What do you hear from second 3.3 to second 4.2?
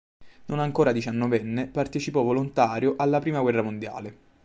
guerra mondiale.